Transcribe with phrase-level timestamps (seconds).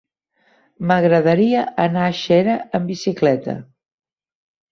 [0.91, 3.57] M'agradaria anar a Xera amb bicicleta.